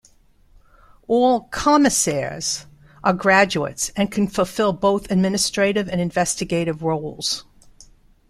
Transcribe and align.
All 1.07 1.41
"commissaires" 1.51 2.65
are 3.03 3.13
graduates 3.13 3.89
and 3.95 4.11
can 4.11 4.27
fulfill 4.27 4.73
both 4.73 5.11
administrative 5.11 5.87
and 5.87 6.01
investigative 6.01 6.81
roles. 6.81 7.45